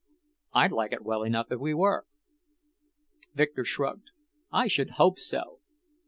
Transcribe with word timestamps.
"I'd 0.55 0.71
like 0.71 0.93
it 0.93 1.03
well 1.05 1.21
enough 1.21 1.51
if 1.51 1.59
we 1.59 1.75
were." 1.75 2.07
Victor 3.35 3.63
shrugged. 3.63 4.09
"I 4.51 4.65
should 4.65 4.89
hope 4.97 5.19
so!" 5.19 5.59